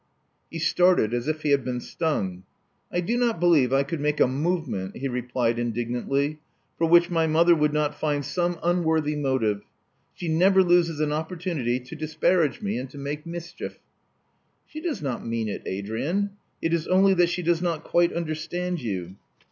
He 0.49 0.57
started 0.57 1.13
as 1.13 1.27
if 1.27 1.43
he 1.43 1.51
had 1.51 1.63
been 1.63 1.79
stung. 1.79 2.41
I 2.91 3.01
do 3.01 3.15
not 3.17 3.39
believe 3.39 3.71
I 3.71 3.83
could 3.83 3.99
make 3.99 4.19
a 4.19 4.27
movement," 4.27 4.97
he 4.97 5.07
replied 5.07 5.57
indig 5.57 5.89
nantly, 5.89 6.37
"for 6.75 6.87
which 6.89 7.11
my 7.11 7.27
mother 7.27 7.53
would 7.53 7.71
not 7.71 7.99
find 7.99 8.25
some 8.25 8.57
unworthy 8.63 9.15
motive. 9.15 9.61
She 10.15 10.27
never 10.27 10.63
loses 10.63 10.99
an 11.01 11.09
opporttmity 11.09 11.85
to 11.85 11.95
disparage 11.95 12.63
me 12.63 12.79
and 12.79 12.89
to 12.89 12.97
make 12.97 13.27
mischief." 13.27 13.77
"She 14.65 14.81
does 14.81 15.03
not 15.03 15.23
mean 15.23 15.47
it, 15.47 15.61
Adrian. 15.67 16.31
It 16.63 16.73
is 16.73 16.87
only 16.87 17.13
that 17.13 17.29
she 17.29 17.43
does 17.43 17.61
not 17.61 17.83
quite 17.83 18.11
understand 18.11 18.81
you. 18.81 19.17